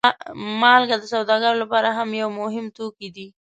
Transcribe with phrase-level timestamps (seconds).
[0.61, 3.27] مالګه د سوداګرو لپاره هم یو مهم توکی دی.